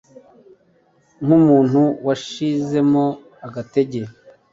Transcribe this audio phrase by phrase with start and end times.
[1.23, 3.03] nk'umuntu washizemo
[3.45, 4.01] agatege